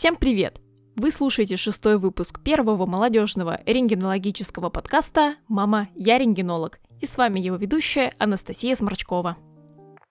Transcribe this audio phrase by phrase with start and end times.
[0.00, 0.62] Всем привет!
[0.96, 7.56] Вы слушаете шестой выпуск первого молодежного рентгенологического подкаста «Мама, я рентгенолог» и с вами его
[7.56, 9.36] ведущая Анастасия Сморчкова.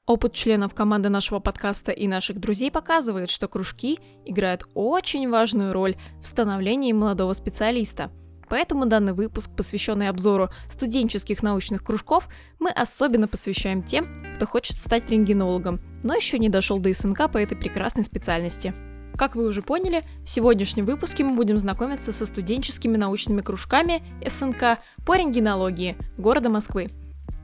[0.05, 5.95] Опыт членов команды нашего подкаста и наших друзей показывает, что кружки играют очень важную роль
[6.21, 8.11] в становлении молодого специалиста.
[8.47, 12.29] Поэтому данный выпуск, посвященный обзору студенческих научных кружков,
[12.59, 17.39] мы особенно посвящаем тем, кто хочет стать рентгенологом, но еще не дошел до СНК по
[17.39, 18.75] этой прекрасной специальности.
[19.19, 24.79] Как вы уже поняли, в сегодняшнем выпуске мы будем знакомиться со студенческими научными кружками СНК
[25.05, 26.89] по рентгенологии города Москвы.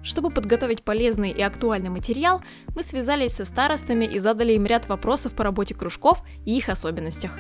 [0.01, 2.41] Чтобы подготовить полезный и актуальный материал,
[2.73, 7.37] мы связались со старостами и задали им ряд вопросов по работе кружков и их особенностях.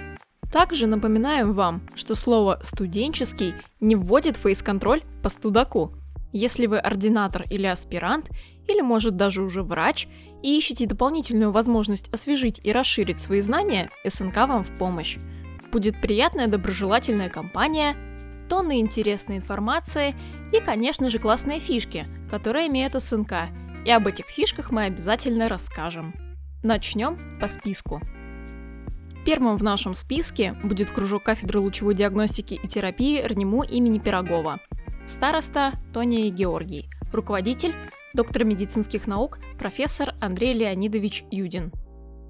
[0.51, 5.93] Также напоминаем вам, что слово «студенческий» не вводит фейс-контроль по студаку.
[6.33, 8.29] Если вы ординатор или аспирант,
[8.67, 10.09] или может даже уже врач,
[10.45, 15.17] и ищете дополнительную возможность освежить и расширить свои знания, СНК вам в помощь.
[15.71, 17.95] Будет приятная доброжелательная компания,
[18.47, 20.13] тонны интересной информации
[20.53, 23.49] и, конечно же, классные фишки, которые имеют СНК,
[23.85, 26.13] и об этих фишках мы обязательно расскажем.
[26.61, 27.99] Начнем по списку.
[29.25, 34.59] Первым в нашем списке будет кружок кафедры лучевой диагностики и терапии РНИМУ имени Пирогова.
[35.07, 37.73] Староста Тония Георгий, руководитель
[38.15, 41.71] доктор медицинских наук, профессор Андрей Леонидович Юдин.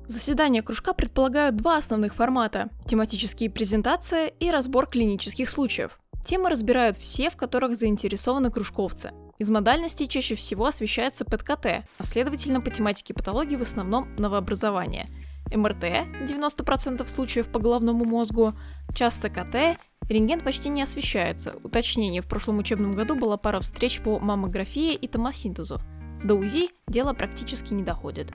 [0.08, 6.00] Заседания кружка предполагают два основных формата– тематические презентации и разбор клинических случаев.
[6.26, 9.12] Темы разбирают все, в которых заинтересованы кружковцы.
[9.38, 15.08] Из модальностей чаще всего освещается ПЭТ-КТ, а следовательно по тематике патологии в основном новообразование.
[15.54, 18.54] МРТ– 90% случаев по головному мозгу,
[18.96, 21.56] часто КТ, рентген почти не освещается.
[21.64, 25.82] Уточнение, в прошлом учебном году была пара встреч по маммографии и томосинтезу.
[26.24, 28.32] До УЗИ дело практически не доходит.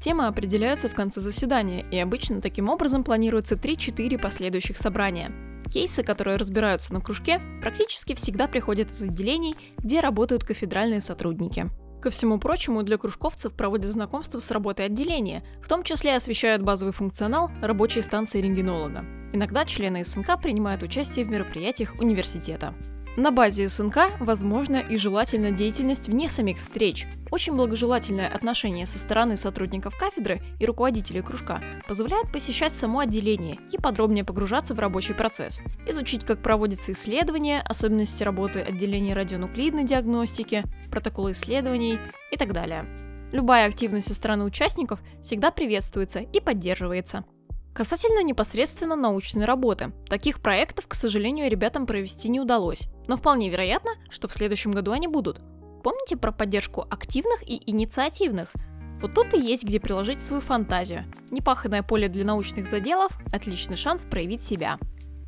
[0.00, 5.32] Темы определяются в конце заседания, и обычно таким образом планируется 3-4 последующих собрания–
[5.70, 11.68] Кейсы, которые разбираются на кружке, практически всегда приходят из отделений, где работают кафедральные сотрудники.
[12.06, 16.92] Ко всему прочему, для кружковцев проводят знакомства с работой отделения, в том числе освещают базовый
[16.94, 19.04] функционал рабочей станции рентгенолога.
[19.32, 22.74] Иногда члены СНК принимают участие в мероприятиях университета.
[23.16, 27.06] На базе СНК возможна и желательна деятельность вне самих встреч.
[27.30, 33.78] Очень благожелательное отношение со стороны сотрудников кафедры и руководителей кружка позволяет посещать само отделение и
[33.78, 41.32] подробнее погружаться в рабочий процесс, изучить, как проводятся исследования, особенности работы отделения радионуклидной диагностики, протоколы
[41.32, 41.98] исследований
[42.30, 42.84] и так далее.
[43.32, 47.24] Любая активность со стороны участников всегда приветствуется и поддерживается.
[47.72, 53.92] Касательно непосредственно научной работы, таких проектов, к сожалению, ребятам провести не удалось, но вполне вероятно,
[54.10, 55.40] что в следующем году они будут.
[55.82, 58.52] Помните про поддержку активных и инициативных?
[59.00, 61.04] Вот тут и есть где приложить свою фантазию.
[61.30, 64.78] Непаханное поле для научных заделов– отличный шанс проявить себя.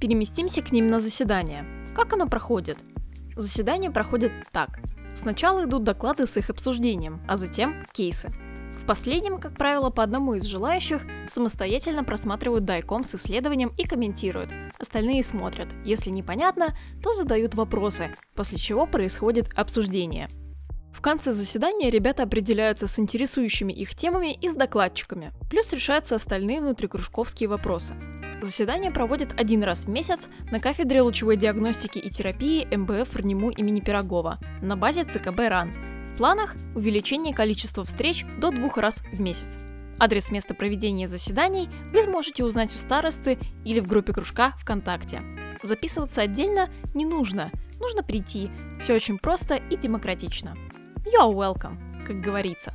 [0.00, 1.64] Переместимся к ним на заседание.
[1.94, 2.78] Как оно проходит?
[3.36, 4.80] Заседания проходят так.
[5.14, 8.32] Сначала идут доклады с их обсуждением, а затем кейсы–
[8.88, 14.50] последнем, как правило, по одному из желающих самостоятельно просматривают дайком с исследованием и комментируют.
[14.78, 15.68] Остальные смотрят.
[15.84, 20.30] Если непонятно, то задают вопросы, после чего происходит обсуждение.
[20.90, 26.62] В конце заседания ребята определяются с интересующими их темами и с докладчиками, плюс решаются остальные
[26.62, 27.94] внутрикружковские вопросы.
[28.40, 33.80] Заседание проводят один раз в месяц на кафедре лучевой диагностики и терапии МБФ РНИМУ имени
[33.80, 35.87] Пирогова на базе ЦКБ РАН
[36.18, 39.58] планах увеличение количества встреч до двух раз в месяц.
[40.00, 45.22] Адрес места проведения заседаний вы можете узнать у старосты или в группе кружка ВКонтакте.
[45.62, 48.50] Записываться отдельно не нужно, нужно прийти.
[48.82, 50.56] Все очень просто и демократично.
[51.04, 52.74] You're welcome, как говорится.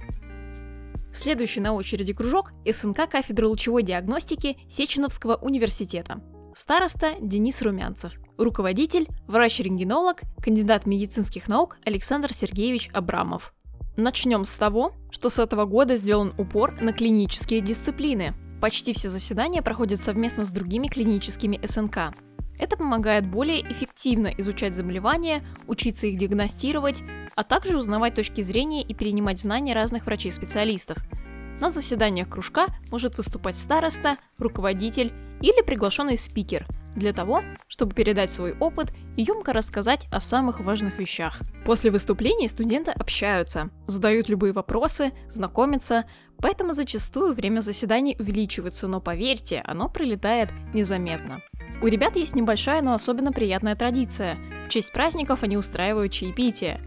[1.14, 6.22] Следующий на очереди кружок– СНК кафедры лучевой диагностики Сеченовского университета.
[6.56, 8.14] Староста Денис Румянцев.
[8.38, 13.56] Руководитель, врач-рентгенолог, кандидат медицинских наук Александр Сергеевич Абрамов.
[13.98, 18.36] Начнем с того, что с этого года сделан упор на клинические дисциплины.
[18.62, 22.16] Почти все заседания проходят совместно с другими клиническими СНК.
[22.60, 27.02] Это помогает более эффективно изучать заболевания, учиться их диагностировать,
[27.36, 30.98] а также узнавать точки зрения и перенимать знания разных врачей-специалистов.
[31.60, 35.14] На заседаниях кружка может выступать староста, руководитель
[35.44, 41.00] или приглашенный спикер– для того, чтобы передать свой опыт и емко рассказать о самых важных
[41.00, 41.40] вещах.
[41.66, 46.06] После выступлений студенты общаются, задают любые вопросы, знакомятся,
[46.38, 51.42] поэтому зачастую время заседаний увеличивается, но поверьте, оно пролетает незаметно.
[51.82, 54.38] У ребят есть небольшая, но особенно приятная традиция.
[54.68, 56.82] В честь праздников они устраивают чаепитие.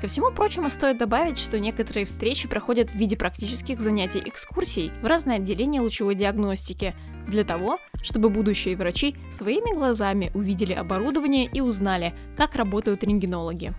[0.00, 5.06] Ко всему прочему, стоит добавить, что некоторые встречи проходят в виде практических занятий экскурсий в
[5.06, 6.94] разные отделения лучевой диагностики,
[7.26, 13.74] для того, чтобы будущие врачи своими глазами увидели оборудование и узнали, как работают рентгенологи.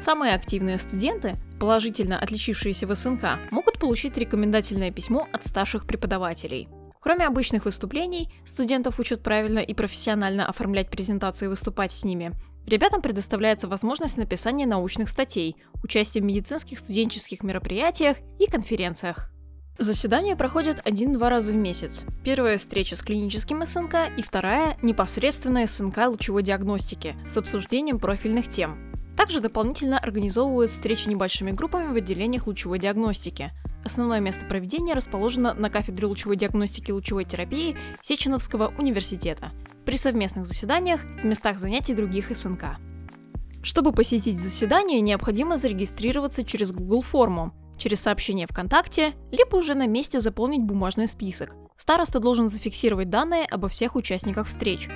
[0.00, 6.68] Самые активные студенты, положительно отличившиеся в СНК, могут получить рекомендательное письмо от старших преподавателей.
[7.00, 12.32] Кроме обычных выступлений, студентов учат правильно и профессионально оформлять презентации и выступать с ними.
[12.66, 19.33] Ребятам предоставляется возможность написания научных статей, участия в медицинских студенческих мероприятиях и конференциях.
[19.78, 22.06] Заседания проходят один-два раза в месяц.
[22.22, 28.92] Первая встреча с клиническим СНК и вторая– непосредственная СНК лучевой диагностики с обсуждением профильных тем.
[29.16, 33.50] Также дополнительно организовывают встречи небольшими группами в отделениях лучевой диагностики.
[33.84, 39.50] Основное место проведения расположено на кафедре лучевой диагностики и лучевой терапии Сеченовского университета
[39.84, 42.76] при совместных заседаниях в местах занятий других СНК.
[43.64, 47.52] Чтобы посетить заседание, необходимо зарегистрироваться через Google форму,
[47.84, 51.54] через сообщение ВКонтакте, либо уже на месте заполнить бумажный список.
[51.76, 54.88] Староста должен зафиксировать данные обо всех участниках встреч.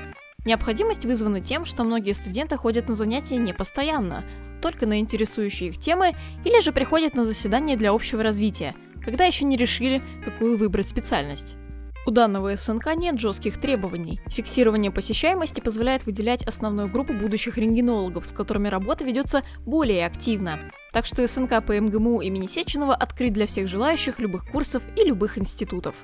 [0.46, 4.24] Необходимость вызвана тем, что многие студенты ходят на занятия не постоянно,
[4.62, 6.14] только на интересующие их темы,
[6.46, 8.74] или же приходят на заседания для общего развития,
[9.04, 11.56] когда еще не решили, какую выбрать специальность.
[12.08, 14.18] У данного СНК нет жестких требований.
[14.28, 20.70] Фиксирование посещаемости позволяет выделять основную группу будущих рентгенологов, с которыми работа ведется более активно.
[20.98, 25.38] Так что СНК по МГМУ имени Сеченова открыт для всех желающих любых курсов и любых
[25.38, 25.94] институтов.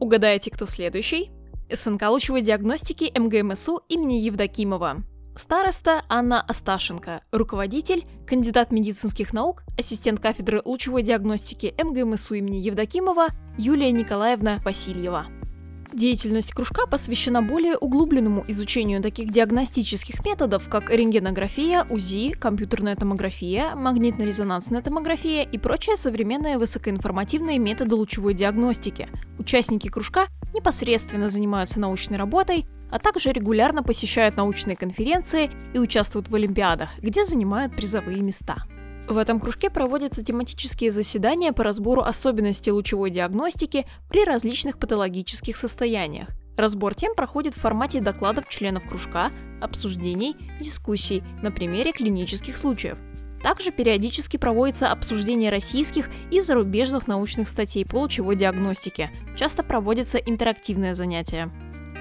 [0.00, 1.30] Угадаете, кто следующий?
[1.70, 5.02] СНК лучевой диагностики МГМСУ имени Евдокимова.
[5.36, 13.26] Староста Анна Асташенко, руководитель, кандидат медицинских наук, ассистент кафедры лучевой диагностики МГМСУ имени Евдокимова
[13.58, 15.26] Юлия Николаевна Васильева.
[15.92, 24.82] Деятельность кружка посвящена более углубленному изучению таких диагностических методов, как рентгенография, УЗИ, компьютерная томография, магнитно-резонансная
[24.82, 29.08] томография и прочие современные высокоинформативные методы лучевой диагностики.
[29.38, 36.34] Участники кружка непосредственно занимаются научной работой, а также регулярно посещают научные конференции и участвуют в
[36.34, 38.56] олимпиадах, где занимают призовые места.
[39.08, 46.28] В этом кружке проводятся тематические заседания по разбору особенностей лучевой диагностики при различных патологических состояниях.
[46.58, 49.30] Разбор тем проходит в формате докладов членов кружка,
[49.62, 52.98] обсуждений, дискуссий на примере клинических случаев.
[53.42, 59.10] Также периодически проводится обсуждение российских и зарубежных научных статей по лучевой диагностике.
[59.36, 61.50] Часто проводятся интерактивные занятия.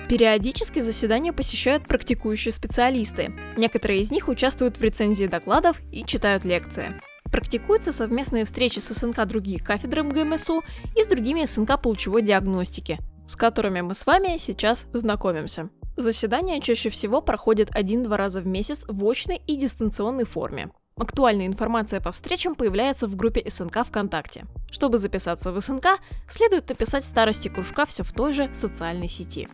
[0.10, 3.34] Периодически заседания посещают практикующие специалисты.
[3.58, 7.02] Некоторые из них участвуют в рецензии докладов и читают лекции.
[7.30, 10.64] Практикуются совместные встречи с СНК других кафедр МГМСУ
[10.96, 15.70] и с другими СНК по лучевой диагностике, с которыми мы с вами сейчас знакомимся.
[15.98, 20.70] Заседания чаще всего проходят один-два раза в месяц в очной и дистанционной форме.
[20.96, 24.46] Актуальная информация по встречам появляется в группе СНК ВКонтакте.
[24.72, 26.00] Чтобы записаться в СНК,
[26.30, 29.50] следует написать старости кружка все в той же социальной сети.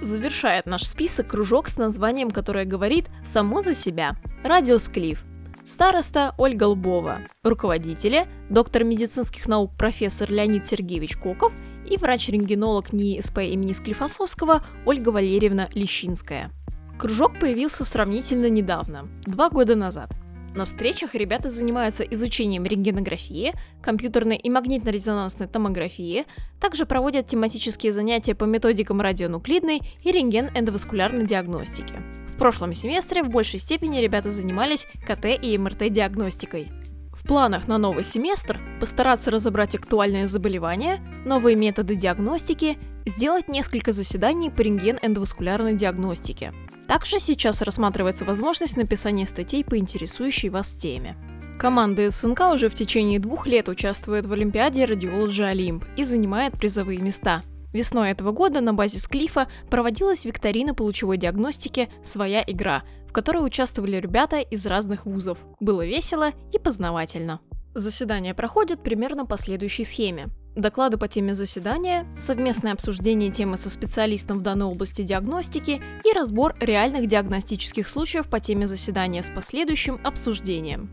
[0.00, 4.16] Завершает наш список кружок с названием, которое говорит само за себя.
[4.44, 5.22] Радиус Клифф.
[5.66, 7.18] Староста Ольга Лбова.
[7.44, 11.52] Руководители– доктор медицинских наук профессор Леонид Сергеевич Коков
[11.88, 16.50] и врач-рентгенолог НИИ СП имени Склифосовского Ольга Валерьевна Лещинская.
[16.98, 20.10] Кружок появился сравнительно недавно, два года назад.
[20.54, 26.26] На встречах ребята занимаются изучением рентгенографии, компьютерной и магнитно-резонансной томографии,
[26.60, 31.94] также проводят тематические занятия по методикам радионуклидной и рентген-эндоваскулярной диагностики.
[32.28, 36.68] В прошлом семестре в большей степени ребята занимались КТ и МРТ-диагностикой.
[37.12, 44.50] В планах на новый семестр постараться разобрать актуальные заболевания, новые методы диагностики, сделать несколько заседаний
[44.50, 46.52] по рентген-эндоваскулярной диагностике.
[46.90, 51.16] Также сейчас рассматривается возможность написания статей по интересующей вас теме.
[51.56, 56.98] Команда СНК уже в течение двух лет участвует в Олимпиаде Radiology Олимп и занимает призовые
[56.98, 57.44] места.
[57.72, 63.46] Весной этого года на базе Склифа проводилась викторина по лучевой диагностике «Своя игра», в которой
[63.46, 65.38] участвовали ребята из разных вузов.
[65.60, 67.38] Было весело и познавательно.
[67.72, 70.30] Заседания проходят примерно по следующей схеме.
[70.56, 76.56] Доклады по теме заседания, совместное обсуждение темы со специалистом в данной области диагностики и разбор
[76.60, 80.90] реальных диагностических случаев по теме заседания с последующим обсуждением.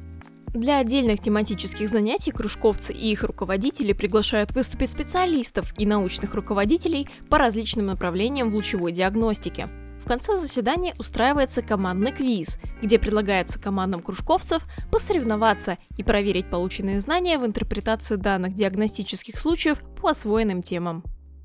[0.54, 7.38] Для отдельных тематических занятий кружковцы и их руководители приглашают выступить специалистов и научных руководителей по
[7.38, 9.70] различным направлениям в лучевой диагностике–
[10.08, 17.38] в конце заседания устраивается командный квиз, где предлагается командам кружковцев посоревноваться и проверить полученные знания
[17.38, 21.04] в интерпретации данных диагностических случаев по освоенным темам.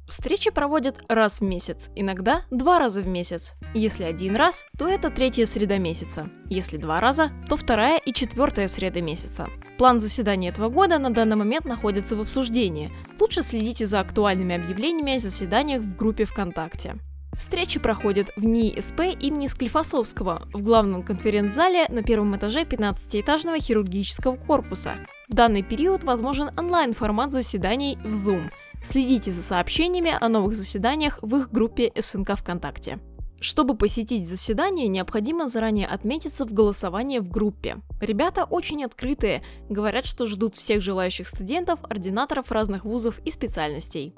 [0.08, 3.54] Встречи проводят раз в месяц, иногда два раза в месяц.
[3.74, 6.30] Если один раз, то это третья среда месяца.
[6.48, 9.48] Если два раза, то вторая и четвертая среда месяца.
[9.76, 12.92] План заседания этого года на данный момент находится в обсуждении.
[13.18, 17.00] Лучше следите за актуальными объявлениями о заседаниях в группе ВКонтакте.
[17.36, 24.36] Встречи проходят в НИИ СП имени Склифосовского в главном конференц-зале на первом этаже 15-этажного хирургического
[24.36, 24.94] корпуса.
[25.28, 28.50] В данный период возможен онлайн-формат заседаний в Zoom–
[28.84, 32.98] Следите за сообщениями о новых заседаниях в их группе СНК ВКонтакте.
[33.40, 37.78] Чтобы посетить заседание, необходимо заранее отметиться в голосовании в группе.
[38.00, 44.14] Ребята очень открытые, говорят, что ждут всех желающих студентов, ординаторов разных вузов и специальностей.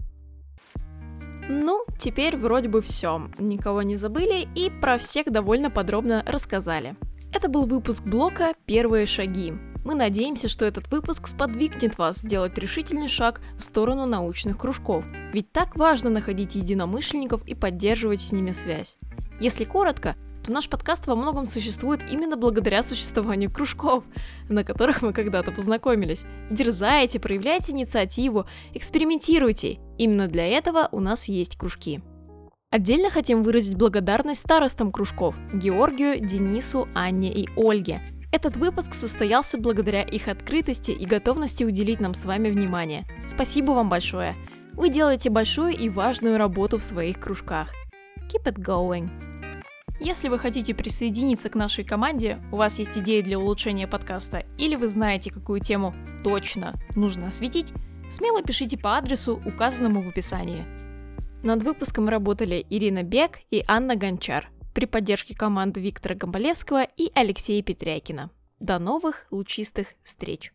[1.48, 3.28] Ну, теперь вроде бы все.
[3.38, 6.96] Никого не забыли и про всех довольно подробно рассказали.
[7.32, 9.52] Это был выпуск блока «Первые шаги».
[9.84, 15.04] Мы надеемся, что этот выпуск сподвигнет вас сделать решительный шаг в сторону научных кружков.
[15.34, 18.96] Ведь так важно находить единомышленников и поддерживать с ними связь.
[19.40, 24.04] Если коротко, то наш подкаст во многом существует именно благодаря существованию кружков,
[24.48, 26.24] на которых мы когда-то познакомились.
[26.50, 29.78] Дерзайте, проявляйте инициативу, экспериментируйте.
[29.98, 32.02] Именно для этого у нас есть кружки.
[32.70, 38.02] Отдельно хотим выразить благодарность старостам кружков– Георгию, Денису, Анне и Ольге–
[38.34, 43.04] этот выпуск состоялся благодаря их открытости и готовности уделить нам с вами внимание.
[43.24, 44.34] Спасибо вам большое.
[44.72, 47.68] Вы делаете большую и важную работу в своих кружках.
[48.32, 49.08] Keep it going.
[50.00, 54.74] Если вы хотите присоединиться к нашей команде, у вас есть идеи для улучшения подкаста, или
[54.74, 57.72] вы знаете, какую тему точно нужно осветить,
[58.10, 60.64] смело пишите по адресу, указанному в описании.
[61.44, 67.62] Над выпуском работали Ирина Бек и Анна Гончар при поддержке команд Виктора Гомболевского и Алексея
[67.62, 68.30] Петрякина.
[68.58, 70.52] До новых лучистых встреч!